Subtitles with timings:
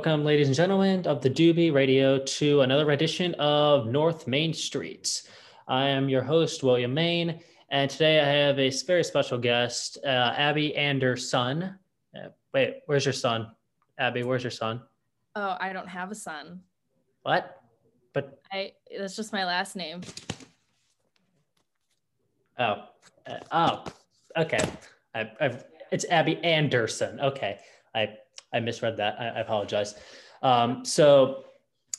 [0.00, 5.24] Welcome, ladies and gentlemen of the Doobie Radio, to another edition of North Main Street.
[5.68, 10.08] I am your host, William Main, and today I have a very special guest, uh,
[10.08, 11.74] Abby Anderson.
[12.16, 13.48] Uh, wait, where's your son?
[13.98, 14.80] Abby, where's your son?
[15.36, 16.62] Oh, I don't have a son.
[17.20, 17.60] What?
[18.14, 20.00] But I that's just my last name.
[22.58, 22.84] Oh,
[23.26, 23.84] uh, oh,
[24.38, 24.66] okay.
[25.14, 27.20] I, I've, it's Abby Anderson.
[27.20, 27.58] Okay,
[27.94, 28.14] I
[28.52, 29.16] I misread that.
[29.20, 29.94] I, I apologize.
[30.42, 31.44] Um, so,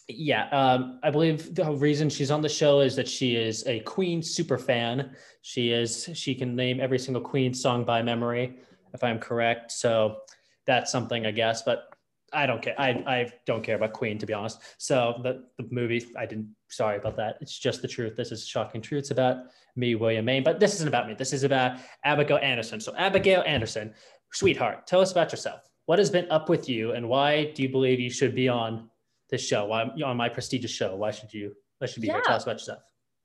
[0.08, 3.80] yeah, um, I believe the reason she's on the show is that she is a
[3.82, 5.16] Queen super fan.
[5.42, 6.10] She is.
[6.14, 8.60] She can name every single Queen song by memory,
[8.94, 9.72] if I'm correct.
[9.72, 10.18] So
[10.66, 11.62] that's something, I guess.
[11.62, 11.96] But
[12.34, 12.76] I don't care.
[12.80, 14.60] I, I don't care about Queen, to be honest.
[14.78, 17.38] So the, the movie, I didn't, sorry about that.
[17.42, 18.16] It's just the truth.
[18.16, 19.38] This is shocking truths about
[19.76, 21.14] me, William Main, but this isn't about me.
[21.14, 22.80] This is about Abigail Anderson.
[22.80, 23.94] So Abigail Anderson,
[24.32, 25.62] sweetheart, tell us about yourself.
[25.86, 28.90] What has been up with you and why do you believe you should be on
[29.30, 29.66] this show?
[29.66, 30.96] Why on my prestigious show?
[30.96, 32.14] Why should you, why should you be yeah.
[32.16, 32.24] here?
[32.24, 32.84] Tell us about yourself.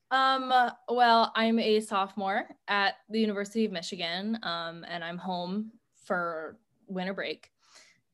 [0.09, 0.53] Um,
[0.89, 5.71] well, I'm a sophomore at the University of Michigan, um, and I'm home
[6.05, 7.51] for winter break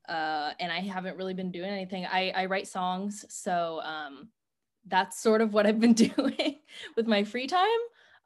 [0.07, 2.05] uh, and I haven't really been doing anything.
[2.05, 4.29] I, I write songs, so um,
[4.87, 6.57] that's sort of what I've been doing
[6.95, 7.67] with my free time.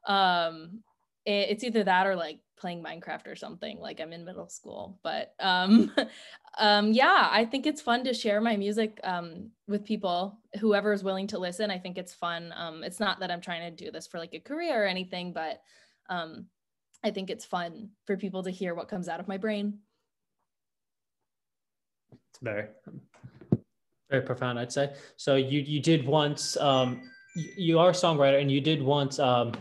[0.06, 0.82] Um,
[1.24, 3.78] it, it's either that or like playing Minecraft or something.
[3.78, 5.92] Like I'm in middle school, but um,
[6.58, 11.04] um, yeah, I think it's fun to share my music um, with people, whoever is
[11.04, 11.70] willing to listen.
[11.70, 12.52] I think it's fun.
[12.56, 15.32] Um, it's not that I'm trying to do this for like a career or anything,
[15.32, 15.62] but
[16.10, 16.46] um,
[17.04, 19.78] I think it's fun for people to hear what comes out of my brain
[22.30, 22.66] It's very
[24.10, 27.02] very profound i'd say so you you did once um
[27.34, 29.52] you are a songwriter and you did once um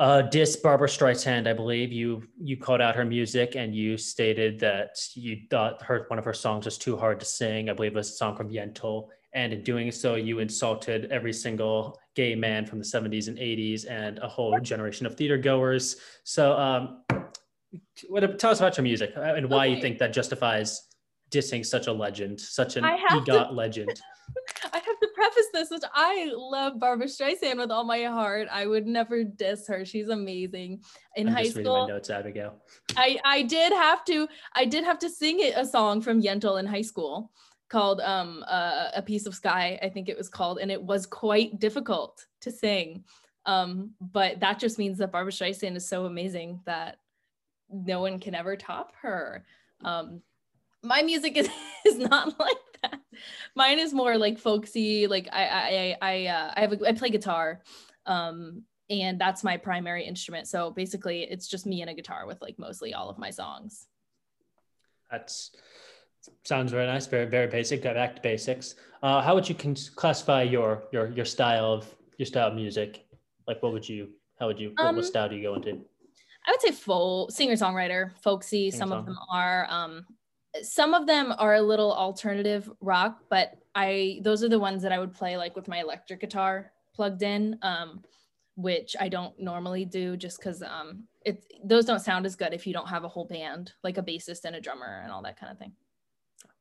[0.00, 4.58] uh diss Barbra Streisand i believe you you called out her music and you stated
[4.58, 7.92] that you thought her one of her songs was too hard to sing i believe
[7.92, 12.34] it was a song from yentl and in doing so you insulted every single gay
[12.34, 17.02] man from the 70s and 80s and a whole generation of theater goers so um
[18.08, 19.76] what tell us about your music uh, and why okay.
[19.76, 20.88] you think that justifies
[21.30, 24.00] dissing such a legend, such an EGOT to, legend.
[25.40, 28.48] Preface this, which I love Barbra Streisand with all my heart.
[28.50, 29.84] I would never diss her.
[29.84, 30.82] She's amazing.
[31.16, 32.54] In I'm high school, my notes, Abigail.
[32.96, 36.66] I I did have to I did have to sing a song from Yentl in
[36.66, 37.30] high school
[37.68, 41.06] called um uh, a piece of sky i think it was called and it was
[41.06, 43.04] quite difficult to sing
[43.46, 46.98] um but that just means that barbra streisand is so amazing that
[47.72, 49.44] no one can ever top her
[49.84, 50.20] um
[50.82, 51.48] my music is,
[51.86, 52.56] is not like.
[53.54, 55.06] Mine is more like folksy.
[55.06, 57.60] Like I I I uh, I have a, I play guitar,
[58.06, 60.48] um, and that's my primary instrument.
[60.48, 63.86] So basically, it's just me and a guitar with like mostly all of my songs.
[65.10, 65.50] That's
[66.44, 67.06] sounds very nice.
[67.06, 67.82] Very very basic.
[67.82, 68.74] Back to basics.
[69.02, 73.06] Uh, how would you con- classify your your your style of your style of music?
[73.46, 74.10] Like, what would you?
[74.38, 74.72] How would you?
[74.78, 75.80] Um, what style do you go into?
[76.46, 78.70] I would say folk singer songwriter, folksy.
[78.70, 78.88] Singer-song.
[78.88, 79.66] Some of them are.
[79.68, 80.06] Um,
[80.62, 84.92] some of them are a little alternative rock, but I those are the ones that
[84.92, 88.02] I would play like with my electric guitar plugged in, um,
[88.56, 92.66] which I don't normally do just because um, it those don't sound as good if
[92.66, 95.38] you don't have a whole band like a bassist and a drummer and all that
[95.38, 95.72] kind of thing.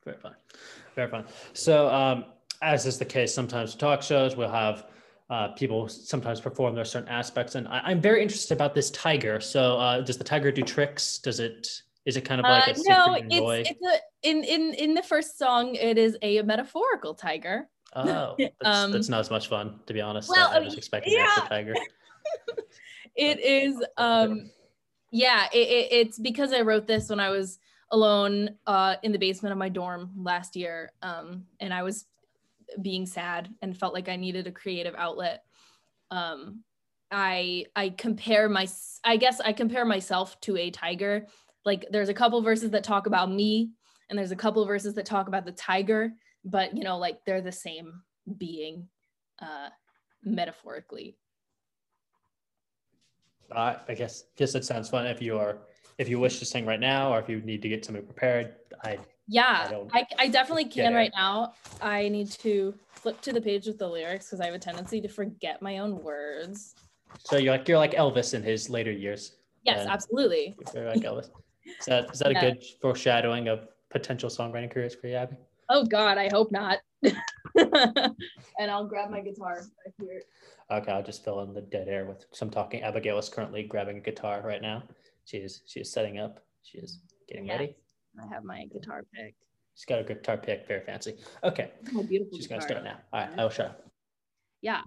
[0.05, 0.35] Very fun,
[0.95, 1.25] very fun.
[1.53, 2.25] So um,
[2.61, 4.85] as is the case, sometimes talk shows we'll have.
[5.31, 9.39] Uh, people sometimes perform their certain aspects, and I, am very interested about this tiger.
[9.39, 11.19] So, uh, does the tiger do tricks?
[11.19, 13.53] Does it is it kind of like uh, a no?
[13.53, 15.75] It's, it's a, in in in the first song.
[15.75, 17.69] It is a metaphorical tiger.
[17.95, 20.27] Oh, that's, um, that's not as much fun, to be honest.
[20.27, 21.45] Well, I was expecting yeah.
[21.47, 21.75] tiger.
[23.15, 23.75] it is.
[23.97, 24.49] Um,
[25.11, 27.59] yeah, it, it, it's because I wrote this when I was
[27.91, 32.05] alone uh, in the basement of my dorm last year, um, and I was
[32.81, 35.43] being sad and felt like I needed a creative outlet.
[36.09, 36.63] Um,
[37.11, 38.67] I I compare my
[39.03, 41.27] I guess I compare myself to a tiger
[41.69, 43.69] like there's a couple verses that talk about me
[44.09, 46.11] and there's a couple verses that talk about the tiger
[46.43, 48.01] but you know like they're the same
[48.37, 48.87] being
[49.39, 49.69] uh
[50.23, 51.15] metaphorically.
[53.51, 55.59] Uh, i guess guess it sounds fun if you are
[55.99, 58.55] if you wish to sing right now or if you need to get something prepared
[58.83, 61.53] i yeah i, I, I definitely can right now.
[61.81, 65.01] I need to flip to the page with the lyrics because i have a tendency
[65.01, 66.73] to forget my own words.
[67.25, 69.35] So you're like you're like elvis in his later years.
[69.63, 70.55] Yes absolutely.
[70.73, 71.29] you're like elvis
[71.79, 72.39] is that is that yeah.
[72.39, 75.37] a good foreshadowing of potential songwriting careers for you, Abby?
[75.69, 76.79] Oh God, I hope not.
[77.03, 77.15] and
[78.71, 80.21] I'll grab my guitar right here.
[80.71, 82.81] Okay, I'll just fill in the dead air with some talking.
[82.81, 84.83] Abigail is currently grabbing a guitar right now.
[85.25, 86.43] She is she is setting up.
[86.63, 87.75] She is getting yes, ready.
[88.21, 89.35] I have my guitar pick.
[89.75, 91.15] She's got a guitar pick, very fancy.
[91.43, 91.71] Okay.
[91.95, 92.37] Oh, beautiful.
[92.37, 92.97] She's gonna start now.
[93.13, 93.85] All right, I will shut up.
[94.61, 94.81] Yeah.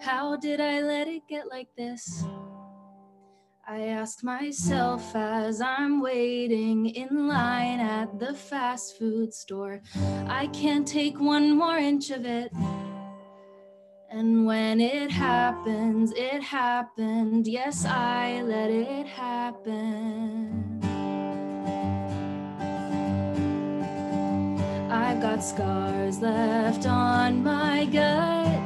[0.00, 2.24] How did I let it get like this?
[3.68, 9.82] I ask myself as I'm waiting in line at the fast food store.
[10.28, 12.52] I can't take one more inch of it.
[14.08, 17.48] And when it happens, it happened.
[17.48, 20.80] Yes, I let it happen.
[24.92, 28.62] I've got scars left on my gut.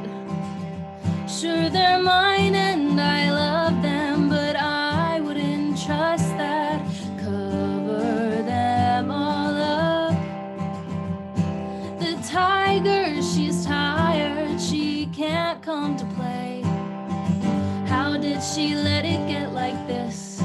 [1.27, 3.50] Sure, they're mine and I love
[18.53, 20.41] she let it get like this?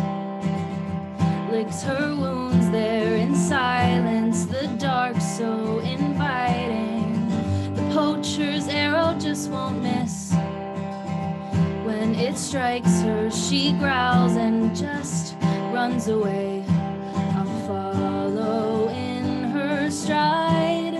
[1.50, 7.28] Licks her wounds there in silence, the dark so inviting.
[7.74, 10.32] The poacher's arrow just won't miss.
[11.84, 15.34] When it strikes her, she growls and just
[15.72, 16.64] runs away.
[17.34, 20.94] I'll follow in her stride.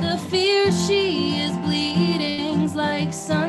[0.00, 3.45] The fear she is bleeding's like sunscreen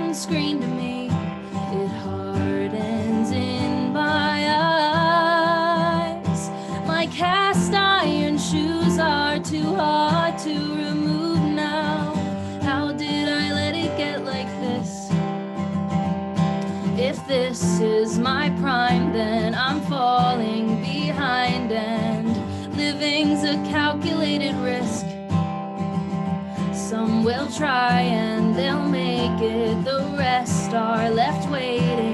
[17.57, 22.27] this is my prime, then I'm falling behind, and
[22.77, 25.07] living's a calculated risk.
[26.71, 32.06] Some will try and they'll make it, the rest are left waiting.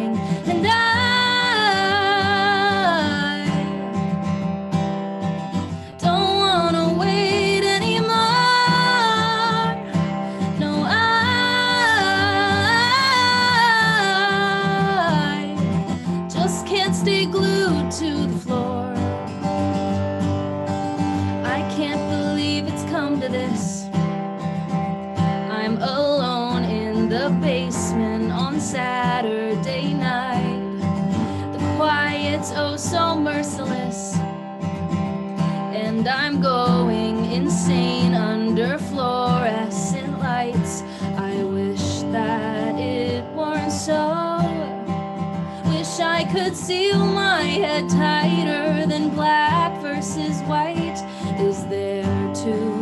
[23.30, 23.86] This.
[25.52, 30.62] I'm alone in the basement on Saturday night.
[31.54, 34.16] The quiet's oh so merciless.
[35.74, 40.84] And I'm going insane under fluorescent lights.
[41.16, 44.34] I wish that it weren't so.
[45.66, 51.00] Wish I could seal my head tighter than black versus white.
[51.40, 52.73] Is there too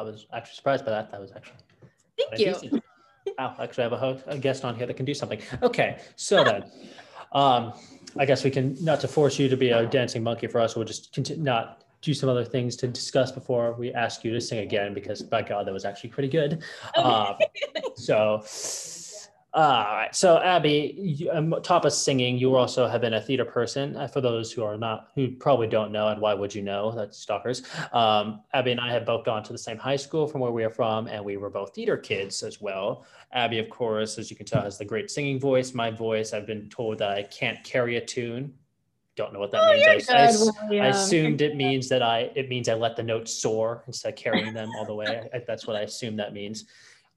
[0.00, 1.10] I was actually surprised by that.
[1.10, 1.58] That was actually.
[2.30, 2.80] Thank you.
[3.38, 5.40] Wow, actually, I have a, host, a guest on here that can do something.
[5.62, 6.64] Okay, so then,
[7.32, 7.74] um,
[8.18, 10.74] I guess we can not to force you to be a dancing monkey for us.
[10.74, 14.40] We'll just continue, not do some other things to discuss before we ask you to
[14.40, 16.62] sing again because by God, that was actually pretty good.
[16.96, 17.34] Um,
[17.94, 18.42] so,
[19.52, 19.62] all
[19.96, 20.14] right.
[20.14, 23.96] So, Abby, you, um, top of singing, you also have been a theater person.
[23.96, 26.92] Uh, for those who are not, who probably don't know, and why would you know?
[26.92, 27.62] That's stalkers.
[27.92, 30.62] Um, Abby and I have both gone to the same high school from where we
[30.64, 33.04] are from, and we were both theater kids as well.
[33.32, 35.74] Abby, of course, as you can tell, has the great singing voice.
[35.74, 38.54] My voice, I've been told that I can't carry a tune.
[39.16, 40.08] Don't know what that Oh, means.
[40.08, 40.28] I-
[40.78, 44.10] I, I assumed it means that I it means I let the notes soar instead
[44.10, 45.28] of carrying them all the way.
[45.34, 46.64] I, that's what I assume that means.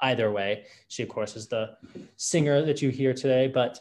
[0.03, 1.75] Either way, she of course is the
[2.17, 3.48] singer that you hear today.
[3.48, 3.79] But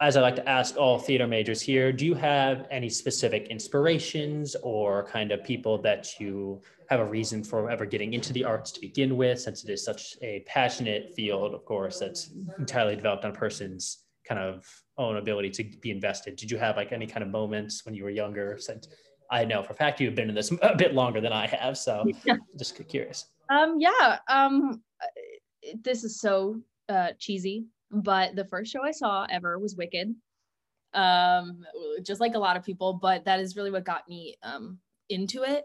[0.00, 4.56] as I like to ask all theater majors here, do you have any specific inspirations
[4.62, 8.70] or kind of people that you have a reason for ever getting into the arts
[8.72, 13.24] to begin with, since it is such a passionate field, of course, that's entirely developed
[13.24, 14.66] on a person's kind of
[14.98, 16.36] own ability to be invested.
[16.36, 18.58] Did you have like any kind of moments when you were younger?
[18.58, 18.88] Since
[19.30, 21.78] I know for a fact you've been in this a bit longer than I have,
[21.78, 22.36] so Yeah.
[22.58, 23.26] just curious.
[23.48, 24.18] Um, yeah.
[24.28, 24.82] Um,
[25.82, 30.14] this is so uh, cheesy, but the first show I saw ever was Wicked.
[30.92, 31.64] Um,
[32.02, 34.78] just like a lot of people, but that is really what got me um
[35.08, 35.64] into it.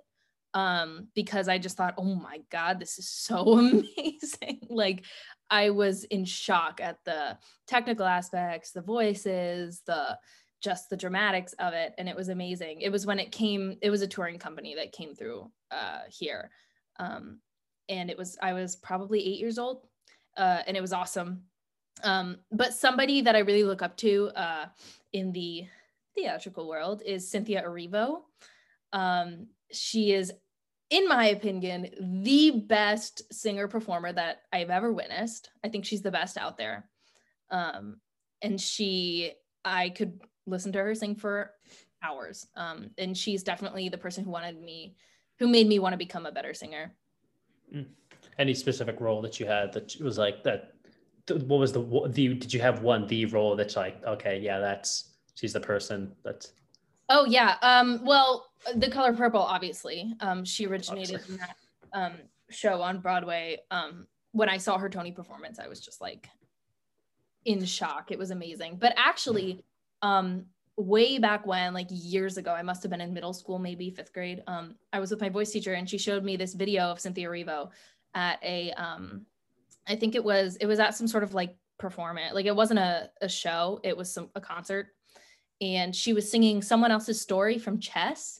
[0.55, 4.61] Um, because I just thought, oh my god, this is so amazing.
[4.69, 5.05] like,
[5.49, 7.37] I was in shock at the
[7.67, 10.17] technical aspects, the voices, the
[10.61, 12.81] just the dramatics of it, and it was amazing.
[12.81, 13.77] It was when it came.
[13.81, 16.51] It was a touring company that came through uh, here.
[16.99, 17.39] Um,
[17.89, 19.85] and it was I was probably eight years old,
[20.37, 21.43] uh, and it was awesome.
[22.03, 24.65] Um, but somebody that I really look up to uh,
[25.11, 25.67] in the
[26.15, 28.21] theatrical world is Cynthia Erivo.
[28.93, 30.31] Um, she is,
[30.89, 31.89] in my opinion,
[32.23, 35.49] the best singer performer that I've ever witnessed.
[35.63, 36.89] I think she's the best out there.
[37.51, 37.99] Um,
[38.41, 39.33] and she,
[39.65, 41.51] I could listen to her sing for
[42.01, 42.47] hours.
[42.55, 44.95] Um, and she's definitely the person who wanted me,
[45.37, 46.95] who made me want to become a better singer.
[47.73, 47.85] Mm.
[48.37, 50.73] Any specific role that you had that was like that?
[51.27, 52.33] What was the the?
[52.33, 56.53] Did you have one the role that's like okay, yeah, that's she's the person that's.
[57.09, 57.55] Oh yeah.
[57.61, 58.01] Um.
[58.03, 60.13] Well, the color purple, obviously.
[60.21, 60.45] Um.
[60.45, 61.55] She originated in that
[61.93, 62.13] um
[62.49, 63.59] show on Broadway.
[63.71, 64.07] Um.
[64.31, 66.29] When I saw her Tony performance, I was just like
[67.45, 68.11] in shock.
[68.11, 68.77] It was amazing.
[68.79, 69.63] But actually,
[70.01, 70.45] um,
[70.79, 74.13] way back when, like years ago, I must have been in middle school, maybe fifth
[74.13, 74.43] grade.
[74.47, 77.27] Um, I was with my voice teacher and she showed me this video of Cynthia
[77.27, 77.69] Erivo
[78.15, 79.25] at a, um,
[79.87, 82.33] I think it was, it was at some sort of like performance.
[82.33, 84.87] Like it wasn't a, a show, it was some, a concert.
[85.61, 88.39] And she was singing someone else's story from chess.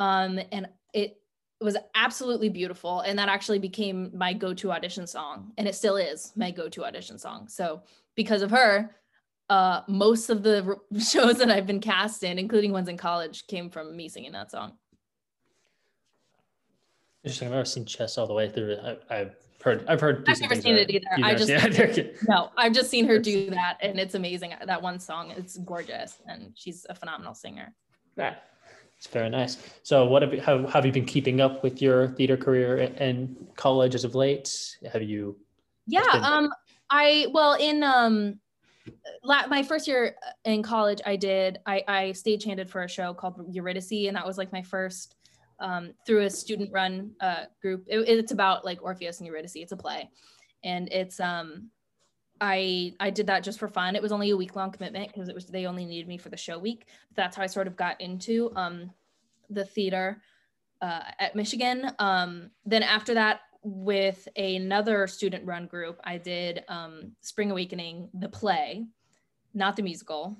[0.00, 1.18] Um, and it
[1.60, 3.00] was absolutely beautiful.
[3.00, 5.52] And that actually became my go-to audition song.
[5.56, 7.46] And it still is my go-to audition song.
[7.46, 7.82] So
[8.16, 8.96] because of her,
[9.50, 13.68] uh, most of the shows that I've been cast in, including ones in college, came
[13.68, 14.74] from me singing that song.
[17.24, 17.48] Interesting.
[17.48, 18.78] I've never seen Chess all the way through.
[19.10, 19.84] I, have heard.
[19.88, 20.24] I've heard.
[20.26, 21.04] I've never seen it either.
[21.22, 22.04] I just yeah.
[22.28, 22.50] no.
[22.56, 24.54] I've just seen her do that, and it's amazing.
[24.64, 27.74] That one song, it's gorgeous, and she's a phenomenal singer.
[28.16, 28.36] Yeah,
[28.96, 29.58] it's very nice.
[29.82, 33.48] So, what have you, how, have you been keeping up with your theater career in
[33.56, 34.76] college as of late?
[34.90, 35.36] Have you?
[35.88, 36.02] Yeah.
[36.02, 36.50] Um.
[36.88, 38.40] I well in um
[39.24, 44.06] my first year in college, I did I, I stagehanded for a show called Eurydice,
[44.06, 45.16] and that was like my first
[45.60, 47.84] um, through a student run uh, group.
[47.86, 49.56] It, it's about like Orpheus and Eurydice.
[49.56, 50.08] It's a play,
[50.64, 51.70] and it's um
[52.40, 53.96] I I did that just for fun.
[53.96, 56.30] It was only a week long commitment because it was they only needed me for
[56.30, 56.86] the show week.
[57.14, 58.90] That's how I sort of got into um
[59.50, 60.22] the theater
[60.80, 61.90] uh, at Michigan.
[61.98, 68.28] Um, then after that, with another student run group, I did um, Spring Awakening, the
[68.28, 68.86] play,
[69.54, 70.38] not the musical.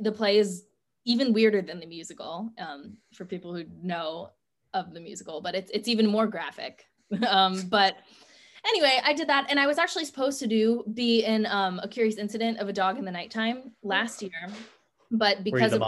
[0.00, 0.64] The play is
[1.04, 4.30] even weirder than the musical um, for people who know
[4.74, 6.86] of the musical, but it's, it's even more graphic.
[7.28, 7.96] um, but
[8.66, 9.46] anyway, I did that.
[9.50, 12.72] And I was actually supposed to do be in um, A Curious Incident of a
[12.72, 14.48] Dog in the Nighttime last year.
[15.10, 15.82] But because of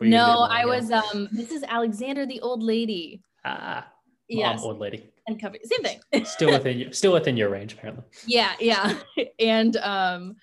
[0.00, 3.22] no, I was um this is Alexander the old lady.
[3.44, 3.86] Ah,
[4.30, 4.62] mom, yes.
[4.62, 6.24] old lady and cover same thing.
[6.24, 8.04] Still within you still within your range apparently.
[8.26, 8.98] Yeah yeah.
[9.38, 10.36] And um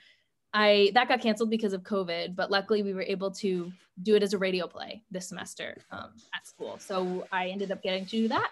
[0.54, 3.72] i that got canceled because of covid but luckily we were able to
[4.04, 6.78] do it as a radio play this semester um, at school.
[6.80, 8.52] So i ended up getting to do that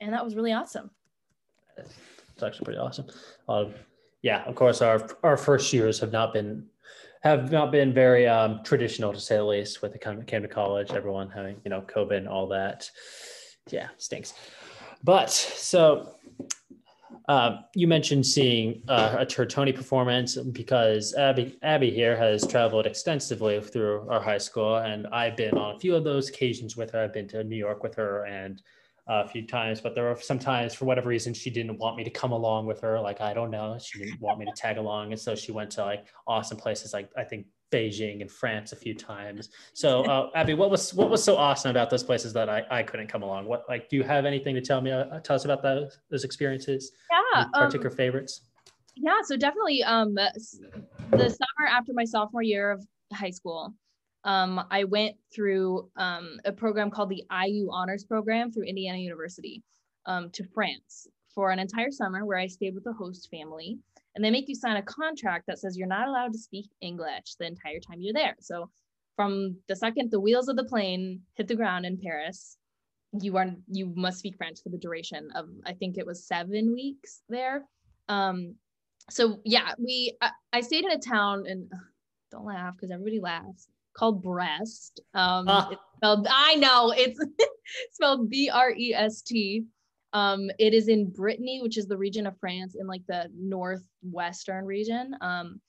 [0.00, 0.90] and that was really awesome.
[1.76, 3.06] It's actually pretty awesome.
[3.48, 3.74] Um,
[4.22, 6.66] yeah of course our our first years have not been
[7.22, 10.92] have not been very um, traditional to say the least with the came to college
[10.92, 12.90] everyone having you know covid and all that.
[13.70, 14.32] Yeah stinks
[15.04, 16.14] but so
[17.28, 23.60] uh, you mentioned seeing uh, a Tony performance because Abby Abby here has traveled extensively
[23.60, 27.04] through our high school, and I've been on a few of those occasions with her.
[27.04, 28.62] I've been to New York with her and
[29.10, 32.04] uh, a few times, but there were sometimes for whatever reason she didn't want me
[32.04, 32.98] to come along with her.
[32.98, 35.70] Like I don't know, she didn't want me to tag along, and so she went
[35.72, 39.50] to like awesome places like I think Beijing and France a few times.
[39.74, 42.82] So, uh, Abby, what was what was so awesome about those places that I, I
[42.82, 43.46] couldn't come along?
[43.46, 46.24] What like do you have anything to tell me uh, tell us about those those
[46.24, 46.92] experiences?
[47.10, 48.42] Yeah, Any particular um, favorites.
[48.96, 50.30] Yeah, so definitely um, the
[51.12, 53.72] summer after my sophomore year of high school,
[54.24, 59.62] um, I went through um, a program called the IU Honors Program through Indiana University
[60.06, 63.78] um, to France for an entire summer, where I stayed with a host family
[64.14, 67.34] and they make you sign a contract that says you're not allowed to speak English
[67.38, 68.36] the entire time you're there.
[68.40, 68.70] So
[69.16, 72.56] from the second the wheels of the plane hit the ground in Paris,
[73.20, 76.72] you are you must speak French for the duration of I think it was seven
[76.72, 77.64] weeks there.
[78.08, 78.54] Um,
[79.10, 81.70] so yeah, we I, I stayed in a town and
[82.30, 85.00] don't laugh because everybody laughs called Brest.
[85.14, 85.70] Um, ah.
[85.96, 87.20] spelled, I know it's
[87.92, 89.64] spelled B R E S T.
[90.12, 94.64] Um, it is in Brittany, which is the region of France in like the northwestern
[94.64, 95.14] region.
[95.20, 95.60] Um,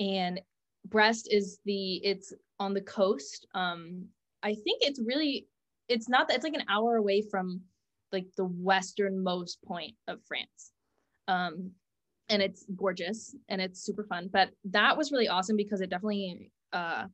[0.00, 0.40] and
[0.86, 3.46] Brest is the it's on the coast.
[3.54, 4.06] Um,
[4.42, 5.46] I think it's really
[5.88, 7.60] it's not that it's like an hour away from
[8.12, 10.72] like the westernmost point of France.
[11.28, 11.72] Um,
[12.28, 14.28] and it's gorgeous and it's super fun.
[14.32, 17.04] But that was really awesome because it definitely uh,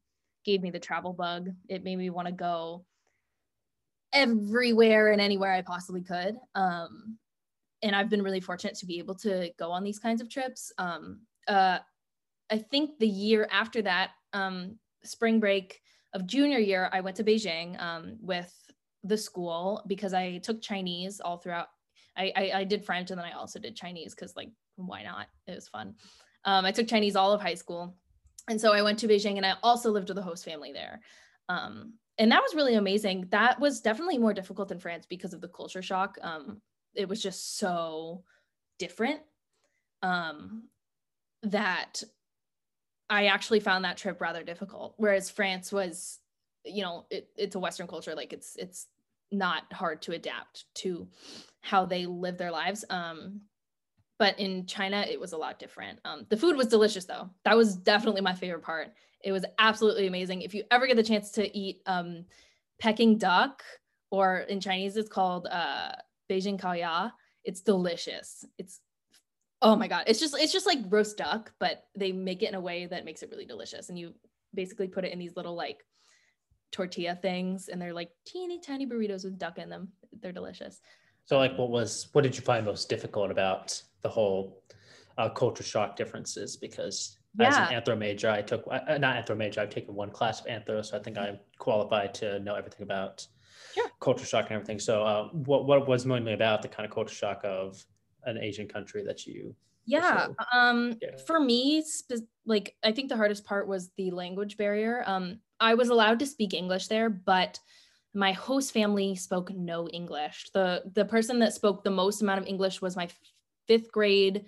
[0.44, 1.48] gave me the travel bug.
[1.68, 2.84] It made me want to go
[4.12, 6.36] everywhere and anywhere I possibly could.
[6.54, 7.18] Um,
[7.82, 10.72] and I've been really fortunate to be able to go on these kinds of trips.
[10.78, 11.78] Um, uh,
[12.50, 15.80] I think the year after that, um, spring break
[16.12, 18.52] of junior year, I went to Beijing um, with
[19.04, 21.68] the school because I took Chinese all throughout.
[22.16, 25.28] I, I, I did French and then I also did Chinese because like why not?
[25.46, 25.94] It was fun.
[26.44, 27.96] Um, I took Chinese all of high school,
[28.48, 31.00] and so I went to Beijing and I also lived with a host family there.
[32.20, 33.28] And that was really amazing.
[33.30, 36.18] That was definitely more difficult than France because of the culture shock.
[36.20, 36.60] Um,
[36.94, 38.24] it was just so
[38.78, 39.20] different
[40.02, 40.64] um,
[41.42, 42.02] that
[43.08, 44.92] I actually found that trip rather difficult.
[44.98, 46.18] Whereas France was,
[46.62, 48.14] you know, it, it's a Western culture.
[48.14, 48.88] Like it's it's
[49.32, 51.08] not hard to adapt to
[51.62, 52.84] how they live their lives.
[52.90, 53.40] Um,
[54.20, 55.98] but in China, it was a lot different.
[56.04, 57.30] Um, the food was delicious, though.
[57.46, 58.92] That was definitely my favorite part.
[59.24, 60.42] It was absolutely amazing.
[60.42, 62.26] If you ever get the chance to eat um,
[62.78, 63.62] Peking duck,
[64.10, 65.92] or in Chinese, it's called uh,
[66.30, 67.12] Beijing Kaoya.
[67.44, 68.44] It's delicious.
[68.58, 68.80] It's
[69.62, 72.54] oh my god, it's just it's just like roast duck, but they make it in
[72.54, 73.88] a way that makes it really delicious.
[73.88, 74.12] And you
[74.52, 75.82] basically put it in these little like
[76.72, 79.88] tortilla things, and they're like teeny tiny burritos with duck in them.
[80.20, 80.78] They're delicious.
[81.24, 84.62] So, like, what was what did you find most difficult about the whole
[85.18, 86.56] uh, culture shock differences?
[86.56, 87.48] Because yeah.
[87.48, 89.60] as an anthro major, I took uh, not anthro major.
[89.60, 93.26] I've taken one class of anthro, so I think I'm qualified to know everything about
[93.74, 93.88] sure.
[94.00, 94.78] culture shock and everything.
[94.78, 97.84] So, uh, what what was mainly about the kind of culture shock of
[98.24, 99.54] an Asian country that you?
[99.86, 101.16] Yeah, um, yeah.
[101.26, 105.02] for me, spe- like I think the hardest part was the language barrier.
[105.06, 107.58] Um, I was allowed to speak English there, but
[108.14, 110.50] my host family spoke no English.
[110.52, 113.08] the The person that spoke the most amount of English was my
[113.66, 114.46] fifth grade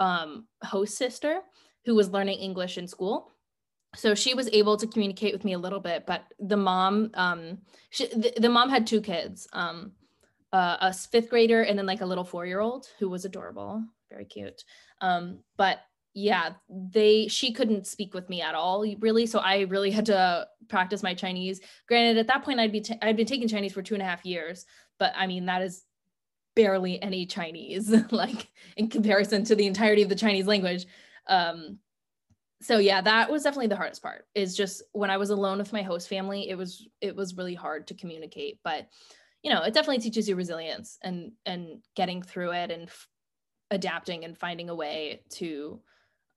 [0.00, 1.40] um, host sister,
[1.84, 3.32] who was learning English in school
[3.94, 7.58] so she was able to communicate with me a little bit but the mom um
[7.90, 9.92] she, the, the mom had two kids um
[10.52, 13.82] uh, a fifth grader and then like a little four year old who was adorable
[14.10, 14.64] very cute
[15.00, 15.80] um but
[16.18, 20.46] yeah they she couldn't speak with me at all really so i really had to
[20.68, 21.60] practice my chinese.
[21.86, 24.06] Granted at that point i'd be t- i'd been taking chinese for two and a
[24.06, 24.66] half years
[24.98, 25.84] but i mean that is
[26.56, 30.86] barely any chinese like in comparison to the entirety of the chinese language.
[31.28, 31.78] Um
[32.60, 35.72] so yeah that was definitely the hardest part is just when i was alone with
[35.72, 38.88] my host family it was it was really hard to communicate but
[39.44, 43.06] you know it definitely teaches you resilience and and getting through it and f-
[43.70, 45.80] adapting and finding a way to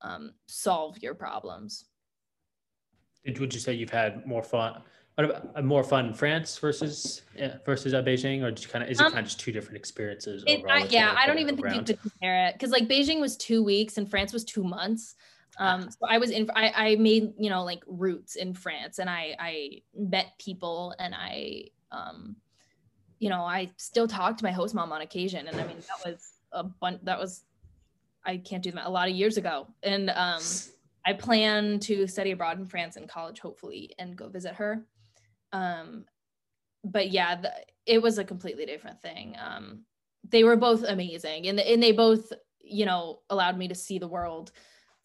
[0.01, 1.85] um, solve your problems
[3.39, 4.81] would you say you've had more fun
[5.17, 7.21] uh, more fun in France versus
[7.65, 9.77] versus uh, Beijing, or just kind of is it um, kind of just two different
[9.77, 10.43] experiences?
[10.47, 13.35] It, I, yeah, I don't even think you could compare it because like Beijing was
[13.35, 15.15] two weeks and France was two months.
[15.57, 19.09] Um, so I was in, I, I made, you know, like roots in France and
[19.09, 22.35] I, I met people and I, um,
[23.19, 25.47] you know, I still talk to my host mom on occasion.
[25.47, 27.43] And I mean, that was a bunch, that was,
[28.25, 29.67] I can't do that a lot of years ago.
[29.83, 30.41] And, um,
[31.05, 34.85] I plan to study abroad in France in college, hopefully, and go visit her.
[35.51, 36.05] Um,
[36.83, 37.51] but yeah, the,
[37.85, 39.35] it was a completely different thing.
[39.43, 39.85] Um,
[40.29, 44.07] they were both amazing and, and they both, you know, allowed me to see the
[44.07, 44.51] world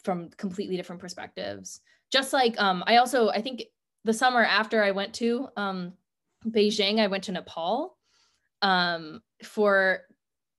[0.03, 1.81] from completely different perspectives.
[2.11, 3.63] Just like um, I also I think
[4.05, 5.93] the summer after I went to um,
[6.45, 7.97] Beijing, I went to Nepal
[8.61, 10.01] um, for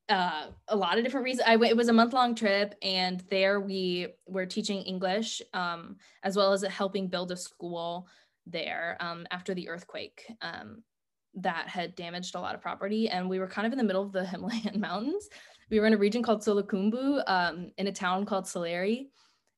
[0.09, 1.47] uh, a lot of different reasons.
[1.47, 6.37] I it was a month long trip, and there we were teaching English um, as
[6.37, 8.09] well as helping build a school
[8.47, 10.83] there um, after the earthquake um,
[11.35, 13.09] that had damaged a lot of property.
[13.09, 15.29] And we were kind of in the middle of the Himalayan mountains.
[15.71, 19.09] We were in a region called Solukhumbu um, in a town called Salleri.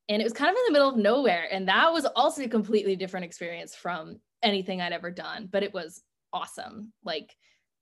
[0.08, 2.48] and it was kind of in the middle of nowhere and that was also a
[2.48, 7.36] completely different experience from anything i'd ever done but it was awesome like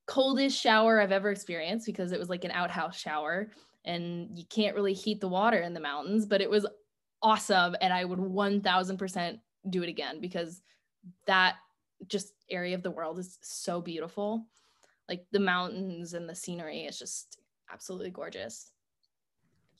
[0.08, 3.50] coldest shower i've ever experienced because it was like an outhouse shower
[3.84, 6.66] and you can't really heat the water in the mountains but it was
[7.22, 9.38] awesome and i would 1000%
[9.70, 10.62] do it again because
[11.26, 11.56] that
[12.06, 14.46] just area of the world is so beautiful
[15.08, 17.38] like the mountains and the scenery is just
[17.70, 18.72] absolutely gorgeous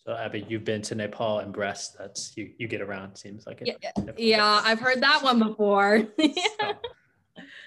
[0.04, 1.98] so Abby, you've been to Nepal and Brest.
[1.98, 2.52] That's you.
[2.56, 3.14] You get around.
[3.16, 3.76] Seems like it.
[3.82, 6.06] Yeah, yeah I've heard that one before.
[6.18, 6.72] so,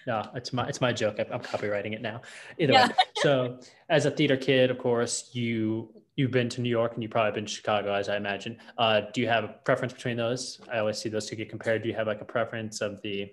[0.07, 1.19] no, it's my it's my joke.
[1.19, 2.21] I'm, copyrighting it now.
[2.57, 2.87] Either yeah.
[2.87, 2.93] way.
[3.17, 3.59] So
[3.89, 7.31] as a theater kid, of course, you you've been to New York and you've probably
[7.31, 8.57] been to Chicago, as I imagine.
[8.77, 10.59] Uh, do you have a preference between those?
[10.71, 11.83] I always see those two get compared.
[11.83, 13.31] Do you have like a preference of the?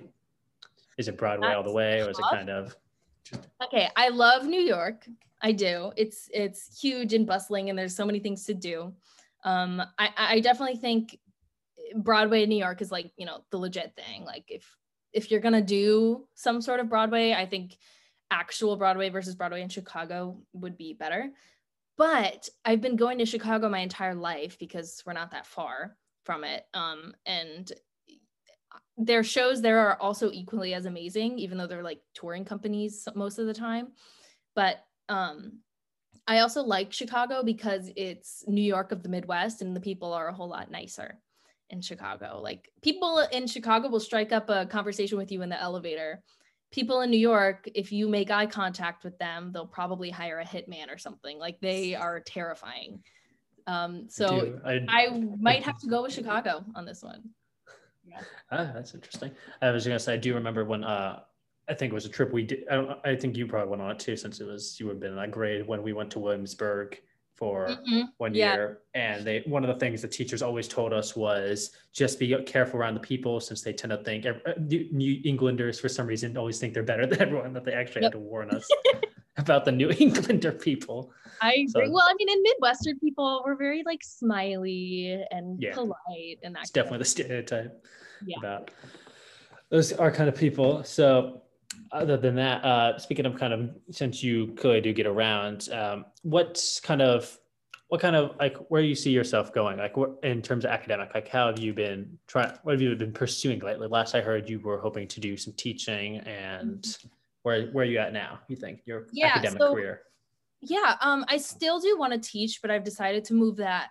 [0.97, 2.77] Is it Broadway That's all the way, or is it kind of?
[3.65, 5.07] Okay, I love New York.
[5.41, 5.93] I do.
[5.97, 8.93] It's it's huge and bustling, and there's so many things to do.
[9.45, 11.19] Um, I I definitely think
[11.95, 14.25] Broadway in New York is like you know the legit thing.
[14.25, 14.65] Like if
[15.19, 17.77] if you're gonna do some sort of Broadway, I think
[18.31, 21.31] actual Broadway versus Broadway in Chicago would be better.
[21.99, 26.45] but I've been going to Chicago my entire life because we're not that far from
[26.45, 26.65] it.
[26.73, 27.71] Um, and
[28.97, 33.39] their shows there are also equally as amazing, even though they're like touring companies most
[33.39, 33.89] of the time.
[34.55, 34.77] But
[35.09, 35.61] um,
[36.27, 40.29] I also like Chicago because it's New York of the Midwest and the people are
[40.29, 41.19] a whole lot nicer
[41.71, 42.41] in Chicago.
[42.43, 46.23] Like people in Chicago will strike up a conversation with you in the elevator.
[46.71, 50.45] People in New York, if you make eye contact with them, they'll probably hire a
[50.45, 51.39] hitman or something.
[51.39, 53.03] Like they are terrifying.
[53.67, 57.23] Um, so I, I, I might have to go with Chicago on this one.
[58.05, 58.21] Yeah.
[58.51, 59.31] Ah, that's interesting.
[59.61, 61.21] I was gonna say I do remember when uh
[61.69, 62.67] I think it was a trip we did.
[62.71, 65.01] I, I think you probably went on it too, since it was you would have
[65.01, 66.99] been in that grade when we went to Williamsburg
[67.39, 68.03] for mm-hmm.
[68.17, 68.55] one yeah.
[68.55, 68.79] year.
[68.95, 72.81] And they one of the things the teachers always told us was just be careful
[72.81, 76.59] around the people, since they tend to think uh, New Englanders for some reason always
[76.59, 77.53] think they're better than everyone.
[77.53, 78.13] That they actually yep.
[78.13, 78.69] had to warn us
[79.37, 81.13] about the New Englander people.
[81.41, 81.69] I agree.
[81.69, 86.55] So, well, I mean, in Midwestern people, we're very like smiley and yeah, polite, and
[86.55, 87.87] that's definitely the stereotype
[88.27, 88.37] yeah.
[88.39, 88.73] about
[89.71, 90.83] those are kind of people.
[90.83, 91.43] So
[91.93, 96.05] other than that, uh, speaking of kind of since you clearly do get around, um,
[96.23, 97.39] what's kind of
[97.89, 99.79] what kind of like where you see yourself going?
[99.79, 103.13] Like in terms of academic like how have you been trying what have you been
[103.13, 103.89] pursuing lately?
[103.89, 107.09] Last i heard you were hoping to do some teaching and mm-hmm.
[107.43, 110.03] where where are you at now you think your yeah, academic so, career?
[110.61, 113.89] Yeah um i still do want to teach but i've decided to move that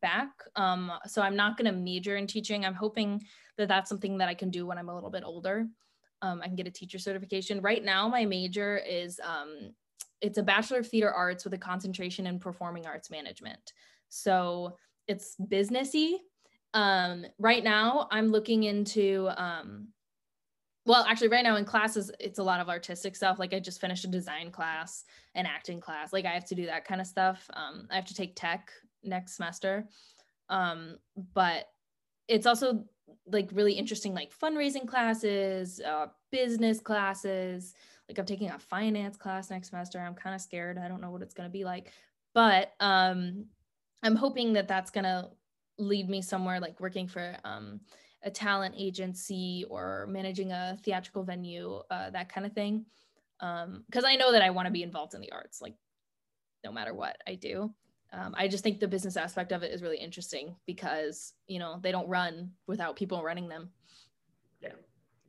[0.00, 0.30] back.
[0.56, 2.64] Um so i'm not going to major in teaching.
[2.64, 3.22] I'm hoping
[3.58, 5.66] that that's something that i can do when i'm a little bit older
[6.26, 7.60] um, I can get a teacher certification.
[7.60, 9.72] Right now, my major is um,
[10.20, 13.72] it's a Bachelor of Theater Arts with a concentration in Performing Arts Management.
[14.08, 16.16] So it's businessy.
[16.74, 19.88] Um, right now, I'm looking into um,
[20.86, 23.40] well, actually, right now in classes, it's a lot of artistic stuff.
[23.40, 26.12] Like I just finished a design class, an acting class.
[26.12, 27.44] Like I have to do that kind of stuff.
[27.54, 28.70] Um, I have to take tech
[29.02, 29.88] next semester.
[30.48, 30.98] Um,
[31.34, 31.64] but
[32.28, 32.84] it's also
[33.26, 37.74] like really interesting like fundraising classes, uh, business classes.
[38.08, 39.98] Like I'm taking a finance class next semester.
[39.98, 40.78] I'm kind of scared.
[40.78, 41.90] I don't know what it's going to be like,
[42.34, 43.46] but um,
[44.02, 45.30] I'm hoping that that's going to
[45.78, 47.80] lead me somewhere like working for um,
[48.22, 52.86] a talent agency or managing a theatrical venue, uh, that kind of thing.
[53.38, 55.74] Because um, I know that I want to be involved in the arts, like
[56.64, 57.74] no matter what I do
[58.16, 61.78] um, I just think the business aspect of it is really interesting because you know
[61.82, 63.68] they don't run without people running them.
[64.62, 64.72] Yeah,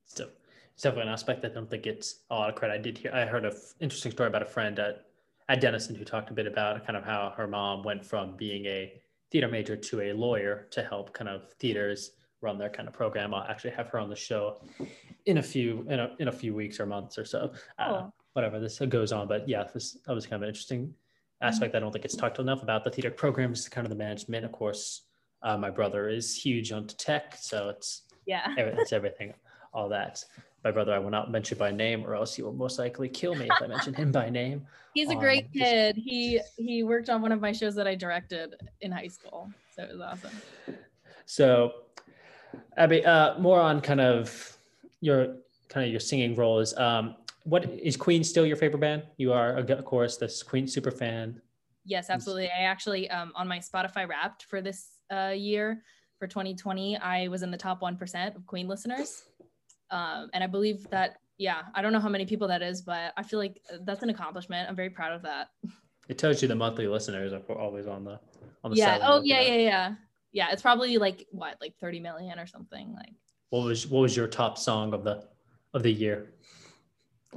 [0.06, 0.30] so
[0.74, 2.76] it's definitely an aspect that I don't think it's a lot of credit.
[2.76, 5.06] I did hear I heard an interesting story about a friend at
[5.50, 8.66] at Denison who talked a bit about kind of how her mom went from being
[8.66, 8.94] a
[9.32, 13.34] theater major to a lawyer to help kind of theaters run their kind of program.
[13.34, 14.62] I'll actually have her on the show
[15.26, 17.52] in a few in a, in a few weeks or months or so.
[17.78, 20.94] Uh, whatever this goes on, but yeah, this that was kind of interesting
[21.42, 22.84] aspect I don't think it's talked enough about.
[22.84, 24.46] The theater programs, kind of the management.
[24.46, 25.04] Of course,
[25.44, 29.34] uh, my brother is huge on tech, so it's yeah, it's everything,
[29.74, 30.24] all that.
[30.64, 33.36] My brother, I will not mention by name, or else he will most likely kill
[33.36, 34.66] me if I mention him by name.
[34.94, 35.96] He's a um, great kid.
[35.96, 39.84] He he worked on one of my shows that I directed in high school, so
[39.84, 40.32] it was awesome.
[41.26, 41.74] So,
[42.78, 44.58] Abby, uh, more on kind of
[45.02, 45.36] your
[45.70, 46.76] kind of your singing roles.
[46.78, 47.16] Um,
[47.48, 49.04] what is Queen still your favorite band?
[49.16, 51.42] You are, of course, this Queen super fan.
[51.86, 52.48] Yes, absolutely.
[52.48, 55.82] I actually, um, on my Spotify Wrapped for this uh, year
[56.20, 59.24] for 2020, I was in the top one percent of Queen listeners,
[59.92, 61.18] um, and I believe that.
[61.40, 64.10] Yeah, I don't know how many people that is, but I feel like that's an
[64.10, 64.68] accomplishment.
[64.68, 65.50] I'm very proud of that.
[66.10, 68.20] It tells you the monthly listeners are always on the
[68.64, 69.00] on the yeah.
[69.04, 69.96] Oh yeah, yeah, yeah,
[70.32, 70.48] yeah.
[70.52, 72.92] It's probably like what, like 30 million or something.
[72.94, 73.14] Like.
[73.52, 75.26] What was what was your top song of the
[75.76, 76.34] of the year?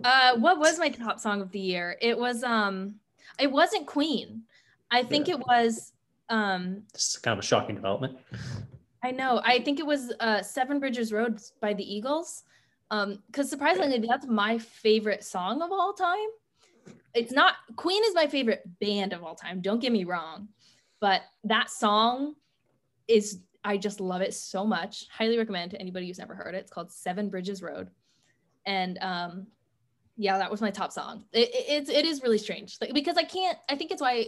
[0.05, 1.97] Uh, what was my top song of the year?
[2.01, 2.97] It was um,
[3.39, 4.43] it wasn't Queen.
[4.91, 5.35] I think yeah.
[5.35, 5.93] it was
[6.29, 6.83] um.
[6.93, 8.19] This is kind of a shocking development.
[9.03, 9.41] I know.
[9.45, 12.45] I think it was uh, Seven Bridges Road by the Eagles.
[12.91, 16.29] Um, because surprisingly, that's my favorite song of all time.
[17.15, 19.61] It's not Queen is my favorite band of all time.
[19.61, 20.49] Don't get me wrong,
[21.01, 22.35] but that song
[23.09, 25.07] is I just love it so much.
[25.11, 26.59] Highly recommend to anybody who's never heard it.
[26.59, 27.91] It's called Seven Bridges Road,
[28.67, 29.47] and um,
[30.21, 31.25] yeah, that was my top song.
[31.33, 33.57] It, it, it's it is really strange like, because I can't.
[33.71, 34.27] I think it's why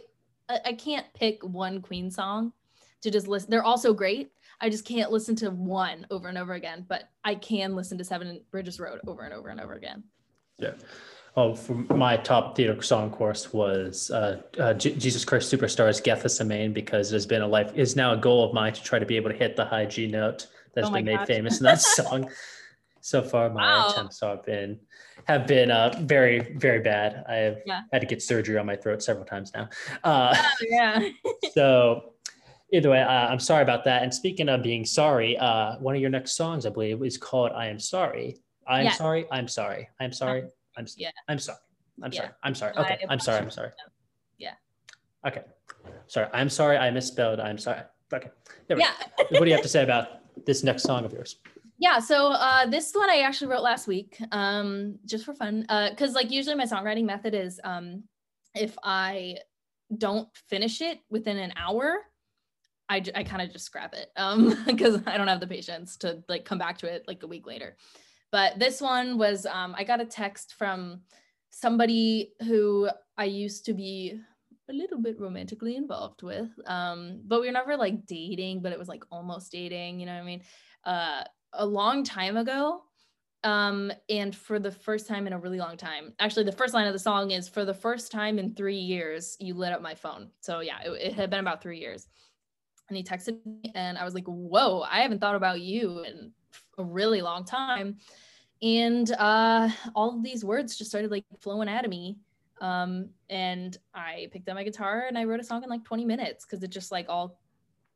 [0.49, 2.55] I, I can't pick one Queen song
[3.03, 3.51] to just listen.
[3.51, 4.31] They're all so great.
[4.59, 8.05] I just can't listen to one over and over again, but I can listen to
[8.05, 10.03] Seven Bridges Road over and over and over again.
[10.59, 10.73] Yeah.
[11.37, 16.73] Oh, for my top theater song course was uh, uh, J- Jesus Christ Superstar's Gethsemane
[16.73, 19.07] because it has been a life is now a goal of mine to try to
[19.07, 21.81] be able to hit the high G note that's oh been made famous in that
[21.83, 22.31] song.
[23.03, 23.91] So far, my wow.
[23.91, 24.79] attempts have been
[25.27, 27.25] have been uh, very, very bad.
[27.29, 27.83] I have Yeah.
[27.93, 29.69] had to get surgery on my throat several times now.
[30.05, 31.09] Uh, Oh, yeah.
[31.53, 32.15] so,
[32.73, 34.03] either way, uh, I'm sorry about that.
[34.03, 37.53] And speaking of being sorry, uh, one of your next songs, I believe, is called
[37.53, 38.93] "I Am Sorry." I'm Yeah.
[38.93, 39.27] sorry.
[39.31, 39.89] I'm sorry.
[40.01, 40.45] I'm sorry.
[40.77, 40.87] I'm.
[40.97, 41.11] yeah.
[41.29, 41.59] I'm sorry.
[42.03, 42.21] I'm Yeah.
[42.21, 42.33] sorry.
[42.43, 42.73] I'm sorry.
[42.77, 42.99] Okay.
[43.09, 43.39] I'm sorry.
[43.39, 43.71] I'm sorry.
[44.39, 44.55] Yeah.
[45.27, 45.43] Okay.
[46.07, 46.29] Sorry.
[46.33, 46.77] I'm sorry.
[46.79, 47.41] I misspelled.
[47.41, 47.81] I'm sorry.
[48.13, 48.31] Okay.
[48.69, 48.91] Yeah.
[49.31, 51.37] What do you have to say about this next song of yours?
[51.79, 55.67] Yeah, so uh, this one I actually wrote last week, um, just for fun.
[55.91, 58.05] Because like usually my songwriting method is um,
[58.55, 59.39] if I
[59.97, 61.99] don't finish it within an hour,
[62.89, 64.11] I, I kind of just scrap it
[64.67, 67.47] because I don't have the patience to like come back to it like a week
[67.47, 67.77] later.
[68.31, 71.03] But this one was um, I got a text from
[71.51, 74.21] somebody who I used to be
[74.71, 78.79] a little bit romantically involved with, um, but we were never like dating, but it
[78.79, 80.01] was like almost dating.
[80.01, 80.43] You know what I mean?
[80.85, 82.83] Uh, a long time ago.
[83.45, 86.87] Um, and for the first time in a really long time, actually, the first line
[86.87, 89.95] of the song is for the first time in three years, you lit up my
[89.95, 90.29] phone.
[90.41, 92.07] So, yeah, it, it had been about three years.
[92.89, 96.33] And he texted me, and I was like, Whoa, I haven't thought about you in
[96.79, 97.97] a really long time.
[98.63, 102.19] And uh, all of these words just started like flowing out of me.
[102.61, 106.05] Um, and I picked up my guitar and I wrote a song in like 20
[106.05, 107.41] minutes because it just like all,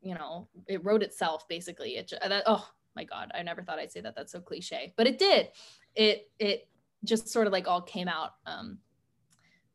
[0.03, 1.97] you know, it wrote itself basically.
[1.97, 4.93] It just, that, oh, my god i never thought i'd say that that's so cliche
[4.97, 5.49] but it did
[5.95, 6.67] it it
[7.05, 8.79] just sort of like all came out um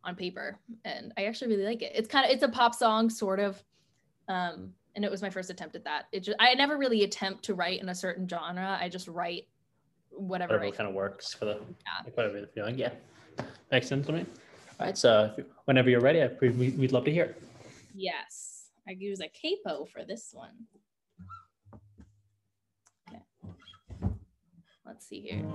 [0.04, 3.10] on paper and i actually really like it it's kind of it's a pop song
[3.10, 3.64] sort of
[4.28, 7.44] um and it was my first attempt at that it just i never really attempt
[7.46, 9.48] to write in a certain genre i just write
[10.10, 12.04] whatever Whatever kind of works for the Yeah.
[12.04, 12.78] like whatever you're feeling.
[12.78, 12.92] Yeah.
[13.72, 14.26] Makes sense to me.
[14.78, 14.98] All right.
[14.98, 17.42] So if you- whenever you're ready, I, we, we- we'd love to hear it.
[17.96, 20.52] yes i use a capo for this one
[25.02, 25.46] let's see here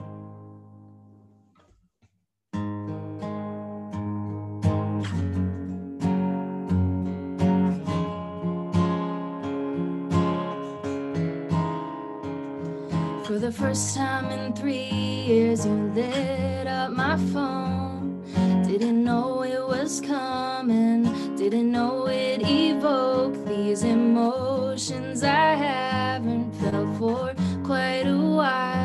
[13.25, 14.89] For the first time in three
[15.27, 18.23] years, you lit up my phone.
[18.65, 21.03] Didn't know it was coming,
[21.35, 28.76] didn't know it evoked these emotions I haven't felt for quite a while.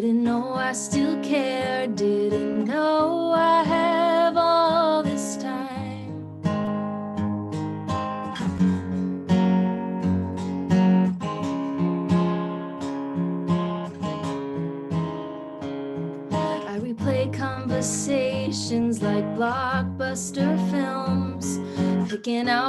[0.00, 6.38] Didn't know I still care, didn't know I have all this time.
[16.30, 21.58] I replay conversations like blockbuster films,
[22.08, 22.67] picking out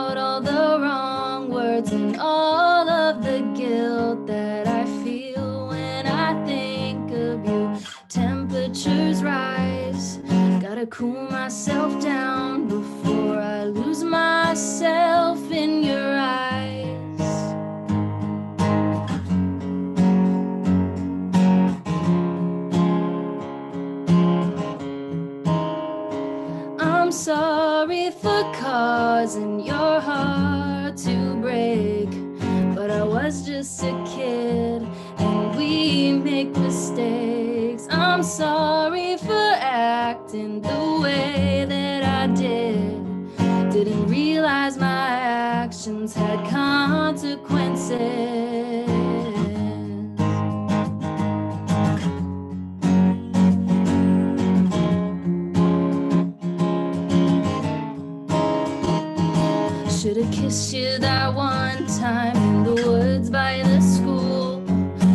[60.49, 64.65] kissed you that one time in the woods by the school.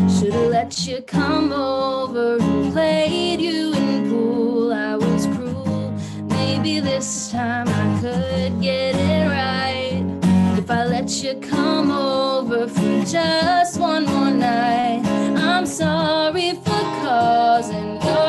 [0.09, 4.73] Should've let you come over and played you in pool.
[4.73, 5.93] I was cruel.
[6.29, 10.05] Maybe this time I could get it right.
[10.57, 15.03] If I let you come over for just one more night.
[15.37, 18.24] I'm sorry for causing your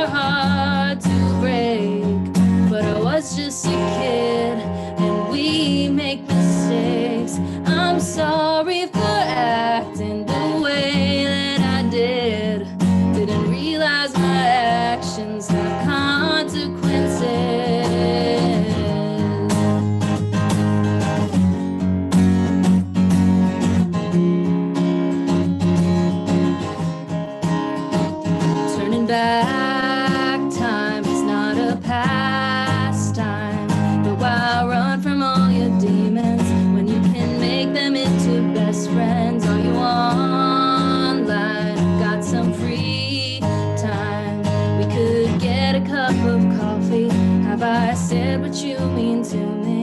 [47.75, 49.75] I said what you mean to me.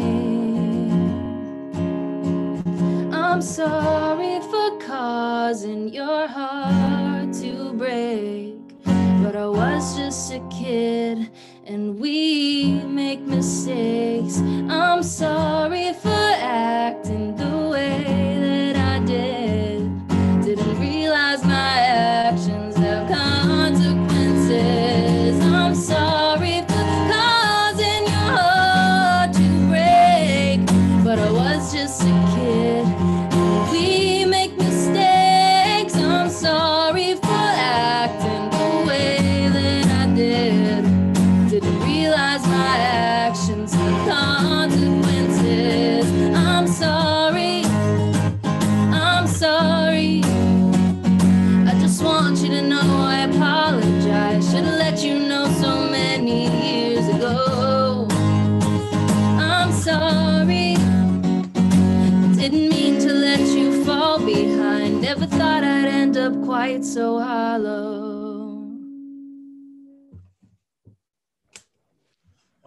[3.12, 8.57] I'm sorry for causing your heart to break,
[9.22, 11.31] but I was just a kid
[11.66, 14.38] and we make mistakes.
[14.70, 17.12] I'm sorry for acting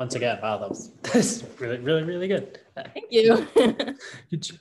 [0.06, 2.60] Once again, wow, that was that's really, really, really good.
[2.76, 3.48] Thank you.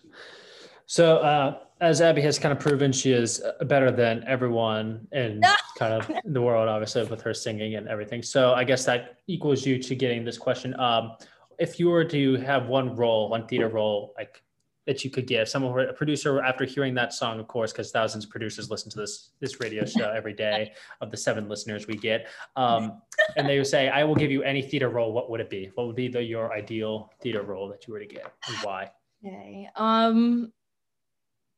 [0.87, 5.41] So, uh, as Abby has kind of proven, she is uh, better than everyone in
[5.79, 8.23] kind of the world, obviously, with her singing and everything.
[8.23, 10.79] So, I guess that equals you to getting this question.
[10.79, 11.13] Um,
[11.59, 14.43] if you were to have one role, one theater role, like
[14.87, 18.25] that you could give someone, a producer, after hearing that song, of course, because thousands
[18.25, 21.97] of producers listen to this this radio show every day of the seven listeners we
[21.97, 23.01] get, um,
[23.37, 25.70] and they would say, "I will give you any theater role." What would it be?
[25.75, 28.90] What would be the your ideal theater role that you were to get, and why?
[29.25, 29.68] Okay.
[29.77, 30.53] Um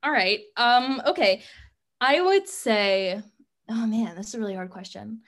[0.02, 0.40] all right.
[0.56, 1.42] Um okay.
[2.00, 3.22] I would say
[3.68, 5.20] oh man, this is a really hard question.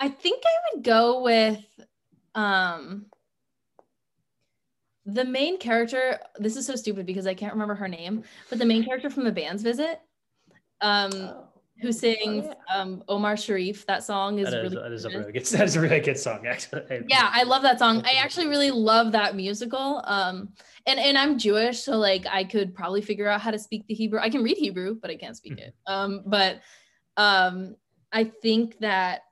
[0.00, 1.64] I think I would go with
[2.34, 3.06] um
[5.06, 8.64] the main character, this is so stupid because I can't remember her name, but the
[8.64, 10.00] main character from the band's visit
[10.80, 11.32] um
[11.80, 15.32] who sings um Omar Sharif, that song is That is, really that is a really
[15.32, 15.44] good.
[15.50, 17.04] That is a really good song, actually.
[17.08, 18.02] yeah i love that song.
[18.04, 20.50] I actually really love that musical um
[20.86, 23.94] and and i'm jewish so like i could probably figure out how to speak the
[23.94, 24.20] hebrew.
[24.20, 25.74] I can read hebrew but i can't speak it.
[25.86, 26.60] Um but
[27.16, 27.76] um
[28.12, 29.22] i think that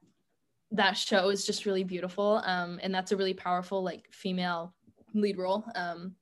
[0.72, 4.74] that show is just really beautiful um and that's a really powerful like female
[5.14, 6.14] lead role um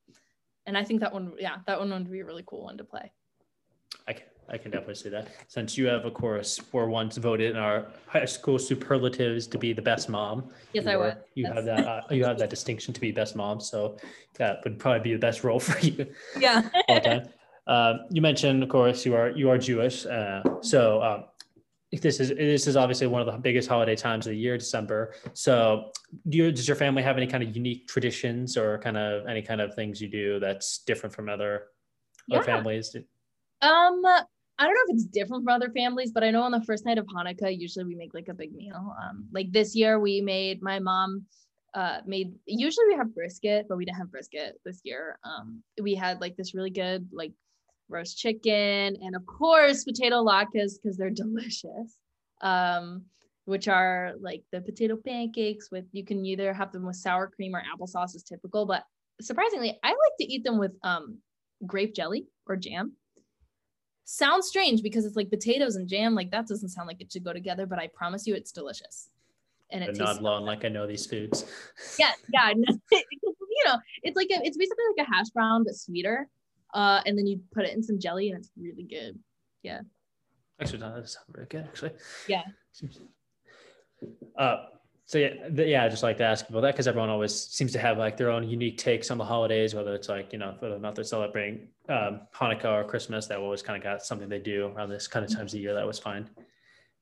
[0.67, 2.85] and i think that one yeah that one would be a really cool one to
[2.85, 3.11] play
[4.07, 5.29] I can, I can definitely see that.
[5.49, 9.73] Since you have, of course, were once voted in our high school superlatives to be
[9.73, 10.51] the best mom.
[10.73, 11.55] yes i were- would You Yes.
[11.55, 11.87] have that.
[11.87, 13.61] Uh, you have that distinction to be best mom.
[13.61, 13.97] So
[14.39, 16.07] that would probably be the best role for you
[16.39, 17.29] yeah all the time.
[17.67, 20.07] Um, you mentioned, of course, you are you are Jewish.
[20.07, 21.25] Uh, so um,
[21.99, 25.15] this is this is obviously one of the biggest holiday times of the year, December.
[25.33, 25.91] So
[26.29, 29.43] do you, does your family have any kind of unique traditions or kind of any
[29.43, 31.67] kind of things you do that's different from other,
[32.31, 32.95] other families?
[33.63, 36.63] Um, I don't know if it's different from other families, but I know on the
[36.63, 38.95] first night of Hanukkah, usually we make like a big meal.
[39.03, 41.25] Um, like this year we made my mom
[41.73, 45.19] uh made usually we have brisket, but we didn't have brisket this year.
[45.25, 47.33] Um, we had like this really good like
[47.91, 51.97] roast chicken and of course potato latkes because they're delicious.
[52.41, 53.05] Um,
[53.47, 57.55] which are like the potato pancakes with you can either have them with sour cream
[57.55, 58.85] or applesauce is typical, but
[59.21, 61.19] surprisingly, I like to eat them with um
[61.67, 62.93] grape jelly or jam
[64.05, 67.23] sounds strange because it's like potatoes and jam like that doesn't sound like it should
[67.23, 69.09] go together but i promise you it's delicious
[69.71, 71.45] and it But tastes not long like I know these foods.
[71.99, 72.49] yeah yeah
[72.93, 76.29] you know it's like a, it's basically like a hash brown but sweeter
[76.75, 79.19] uh and then you put it in some jelly and it's really good
[79.63, 79.81] Yeah.
[80.61, 81.65] Actually, no, that sounds really good.
[81.65, 81.93] Actually,
[82.29, 82.43] Yeah.
[84.39, 84.57] Uh,
[85.07, 87.73] so yeah, th- yeah, I just like to ask about that because everyone always seems
[87.73, 90.55] to have like their own unique takes on the holidays, whether it's like you know
[90.61, 93.27] whether or not they're celebrating um, Hanukkah or Christmas.
[93.27, 95.75] That always kind of got something they do around this kind of times of year.
[95.75, 96.29] That was fine.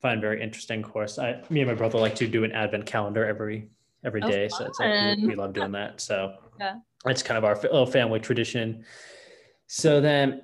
[0.01, 0.83] Find very interesting.
[0.83, 3.69] Of course, I, me and my brother like to do an advent calendar every
[4.05, 6.01] every day, Oh, so it's like we, we love doing that.
[6.01, 6.77] So Yeah.
[7.05, 8.85] it's kind of our little family tradition.
[9.69, 10.43] So then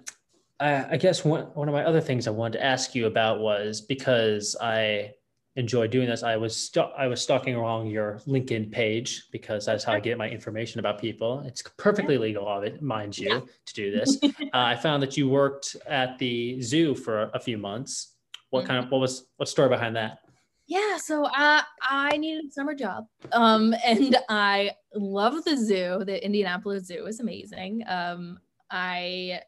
[0.61, 3.41] I, I guess one, one of my other things I wanted to ask you about
[3.41, 5.13] was because I
[5.57, 9.83] enjoy doing this, I was st- I was stalking along your LinkedIn page because that's
[9.85, 11.41] how I get my information about people.
[11.47, 13.41] It's perfectly legal of it, mind you, Yeah.
[13.67, 14.19] to do this.
[14.23, 18.17] uh, I found that you worked at the zoo for a few months.
[18.51, 20.19] What kind of what was what story behind that?
[20.67, 26.25] yeah so I i needed a summer job um and i love the zoo the
[26.25, 28.39] indianapolis zoo is amazing um
[28.75, 29.41] i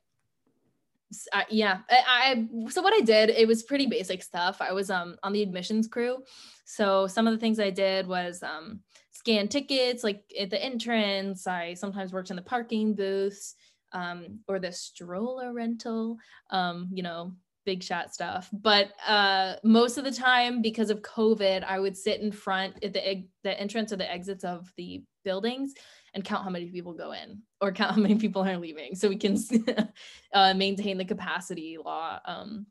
[1.33, 4.61] I- yeah I, I so what i did it was pretty basic stuff.
[4.61, 6.19] I was um on the admissions crew.
[6.65, 8.81] So some of the things i did was um
[9.13, 11.47] scan tickets like at the entrance.
[11.47, 13.55] I sometimes worked in the parking booths
[13.93, 16.19] um, or the stroller rental,
[16.51, 17.33] um, you know,
[17.65, 18.49] big shot stuff.
[18.53, 22.93] But uh, most of the time, because of COVID, I would sit in front at
[22.93, 25.75] the the entrance or the exits of the buildings
[26.17, 29.09] and count how many people go in or count how many people are leaving, so
[29.09, 29.37] we can
[30.33, 32.67] uh, maintain the capacity law um,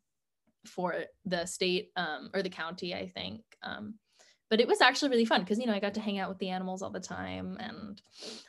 [0.65, 3.41] for the state um, or the county, I think.
[3.61, 3.99] Um,
[4.49, 6.39] but it was actually really fun because you know I got to hang out with
[6.39, 8.01] the animals all the time, and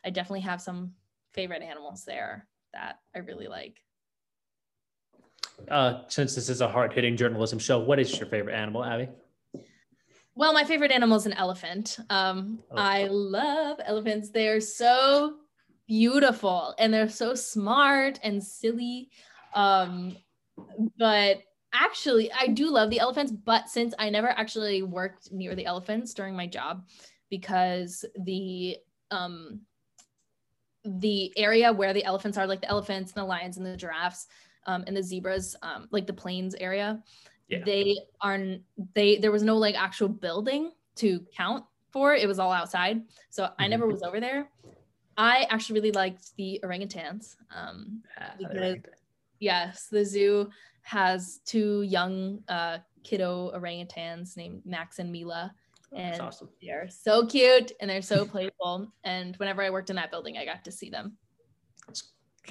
[0.02, 0.92] I definitely have some
[1.34, 3.78] favorite animals there that I really like.
[5.70, 9.08] Uh, since this is a hard hitting journalism show, what is your favorite animal, Abby?
[10.38, 11.98] Well, my favorite animal is an elephant.
[12.10, 12.76] Um, oh.
[12.76, 14.28] I love elephants.
[14.28, 15.36] They're so
[15.88, 19.08] beautiful and they're so smart and silly.
[19.54, 20.18] Um,
[20.98, 21.38] but
[21.72, 23.32] actually, I do love the elephants.
[23.32, 26.86] But since I never actually worked near the elephants during my job,
[27.30, 28.76] because the
[29.10, 29.62] um,
[30.84, 34.26] the area where the elephants are, like the elephants and the lions and the giraffes,
[34.66, 37.02] um, and the zebras, um, like the plains area,
[37.48, 37.62] yeah.
[37.64, 38.38] they are
[38.94, 42.14] they there was no like actual building to count for.
[42.14, 43.62] It was all outside, so mm-hmm.
[43.62, 44.50] I never was over there.
[45.16, 48.78] I actually really liked the orangutans um, ah, because
[49.38, 50.50] yes, the zoo
[50.82, 55.54] has two young uh, kiddo orangutans named Max and Mila.
[55.92, 56.48] And awesome.
[56.60, 58.92] they're so cute and they're so playful.
[59.04, 61.16] And whenever I worked in that building, I got to see them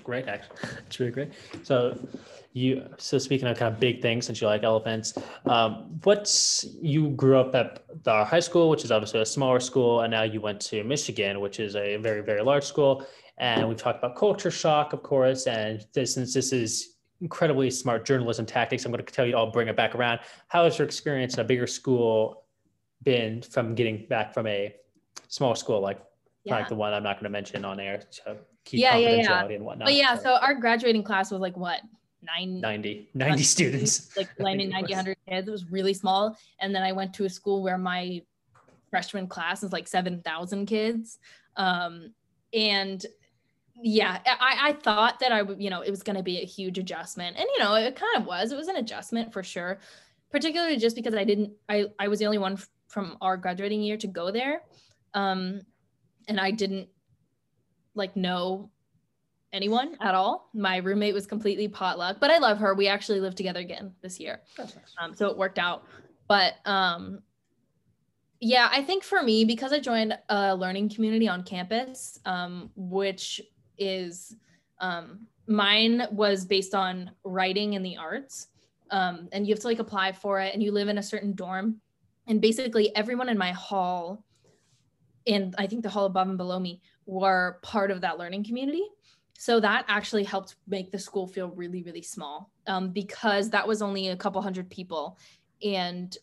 [0.03, 0.57] great actually.
[0.87, 1.31] It's really great.
[1.63, 1.97] So
[2.55, 5.13] you so speaking of kind of big things since you like elephants
[5.45, 10.01] um, what's you grew up at the high school which is obviously a smaller school
[10.01, 13.05] and now you went to michigan which is a very very large school.
[13.37, 18.05] And we've talked about culture shock of course and this, since this is incredibly smart
[18.05, 20.21] journalism tactics i'm going to tell you i'll bring it back around.
[20.47, 22.45] How has your experience in a bigger school
[23.03, 24.73] been from getting back from a
[25.27, 25.99] small school like
[26.45, 26.55] yeah.
[26.55, 28.01] like the one i'm not going to mention on air?
[28.11, 29.55] So keep yeah, confidentiality yeah, yeah.
[29.55, 29.86] and whatnot.
[29.86, 30.24] But yeah, so.
[30.24, 31.82] so our graduating class was like what?
[32.22, 34.18] Nine, 90, 90 students.
[34.18, 35.47] Like 90, 90, 100 kids.
[35.47, 36.36] It was really small.
[36.59, 38.22] And then I went to a school where my
[38.89, 41.20] freshman class is like 7,000 kids.
[41.55, 42.13] Um,
[42.53, 43.05] and
[43.82, 46.45] yeah, I, I thought that I would, you know, it was going to be a
[46.45, 47.38] huge adjustment.
[47.38, 48.51] And, you know, it kind of was.
[48.51, 49.80] It was an adjustment for sure,
[50.32, 52.57] particularly just because I didn't, I, I was the only one
[52.88, 54.61] from our graduating year to go there.
[55.13, 55.61] Um,
[56.28, 56.88] and I didn't
[57.95, 58.69] like know
[59.53, 60.49] anyone at all.
[60.53, 62.75] My roommate was completely potluck, but I love her.
[62.75, 64.41] We actually lived together again this year.
[64.59, 64.75] Nice.
[64.99, 65.85] Um, so it worked out.
[66.27, 67.19] But um,
[68.39, 73.41] yeah, I think for me, because I joined a learning community on campus, um, which
[73.77, 74.35] is
[74.79, 78.47] um, mine was based on writing and the arts.
[78.91, 81.33] Um, and you have to like apply for it and you live in a certain
[81.33, 81.81] dorm.
[82.27, 84.23] And basically everyone in my hall
[85.27, 88.84] and I think the hall above and below me were part of that learning community.
[89.38, 93.82] So that actually helped make the school feel really, really small um, because that was
[93.82, 95.18] only a couple hundred people
[95.64, 96.18] and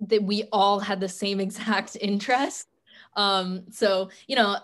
[0.00, 2.68] that we all had the same exact interest.
[3.16, 4.58] Um, so, you know,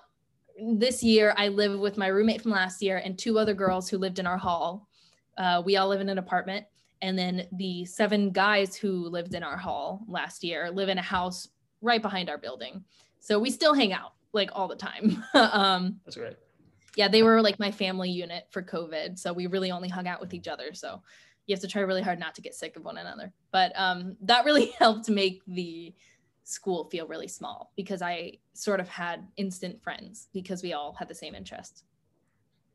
[0.61, 3.99] this year I live with my roommate from last year and two other girls who
[3.99, 4.89] lived in our hall.
[5.37, 6.66] Uh, we all live in an apartment.
[7.01, 11.03] And then the seven guys who lived in our hall last year live in a
[11.03, 11.49] house
[11.81, 12.85] right behind our building.
[13.21, 15.24] So we still hang out like all the time.
[15.35, 16.37] um, That's great.
[16.97, 19.18] Yeah, they were like my family unit for COVID.
[19.18, 20.74] So we really only hung out with each other.
[20.74, 21.03] So
[21.47, 23.33] you have to try really hard not to get sick of one another.
[23.53, 25.95] But um, that really helped make the
[26.45, 31.09] school feel really small because I sort of had instant friends because we all had
[31.09, 31.85] the same interests.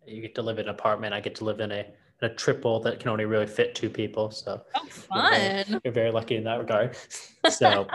[0.06, 1.14] You get to live in an apartment.
[1.14, 1.86] I get to live in a
[2.24, 4.32] a triple that can only really fit two people.
[4.32, 5.34] So oh, fun.
[5.34, 6.98] You're very, you're very lucky in that regard.
[7.50, 7.86] So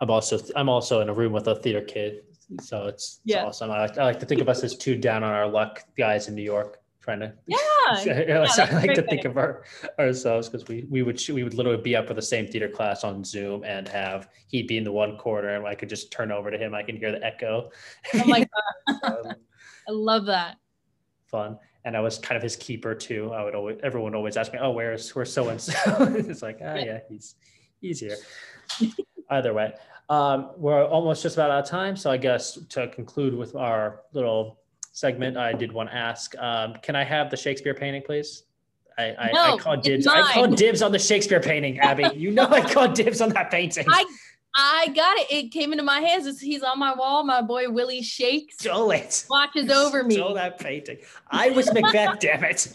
[0.00, 2.24] I'm also I'm also in a room with a theater kid,
[2.60, 3.38] so it's, yeah.
[3.38, 3.70] It's awesome.
[3.70, 6.28] I like, I like to think of us as two down on our luck guys
[6.28, 7.56] in New York trying to yeah,
[8.04, 9.64] yeah I like to think of our
[9.98, 13.04] ourselves because we we would we would literally be up for the same theater class
[13.04, 16.30] on Zoom and have he'd be in the one corner and I could just turn
[16.30, 16.74] over to him.
[16.74, 17.70] I can hear the echo.
[18.14, 18.46] Oh my
[19.02, 19.34] god, um,
[19.88, 20.56] I love that.
[21.26, 23.32] Fun, and I was kind of his keeper too.
[23.32, 25.74] I would always everyone always ask me, "Oh, where's where's so and so?"
[26.14, 27.36] It's like, ah, oh, yeah, he's
[27.80, 28.16] he's here.
[29.30, 29.72] Either way,
[30.10, 31.96] um, we're almost just about out of time.
[31.96, 34.58] So I guess to conclude with our little
[34.92, 38.42] segment, I did want to ask, um, can I have the Shakespeare painting, please?
[38.98, 40.06] I, I, no, I called dibs.
[40.08, 42.10] I called dibs on the Shakespeare painting, Abby.
[42.16, 43.86] you know I called dibs on that painting.
[43.88, 44.04] I
[44.54, 45.30] I got it.
[45.30, 46.40] It came into my hands.
[46.40, 47.22] He's on my wall.
[47.24, 48.56] My boy Willie Shakes.
[48.58, 49.24] Stole it.
[49.30, 50.16] Watches over me.
[50.16, 50.98] Stole that painting.
[51.30, 52.18] I was Macbeth.
[52.20, 52.66] damn it.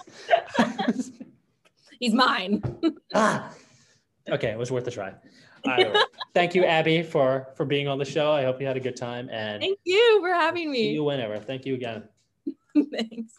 [2.00, 2.64] He's mine.
[3.14, 3.52] ah.
[4.30, 5.14] Okay, it was worth a try
[6.34, 8.32] thank you, Abby, for for being on the show.
[8.32, 9.30] I hope you had a good time.
[9.32, 10.84] And thank you for having me.
[10.84, 11.40] See you whenever.
[11.40, 12.04] Thank you again.
[12.92, 13.34] Thanks.